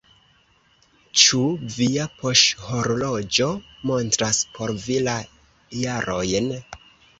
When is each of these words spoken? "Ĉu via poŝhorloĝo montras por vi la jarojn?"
"Ĉu 1.23 1.41
via 1.73 2.07
poŝhorloĝo 2.21 3.51
montras 3.91 4.41
por 4.57 4.75
vi 4.89 4.99
la 5.11 5.17
jarojn?" 5.85 6.53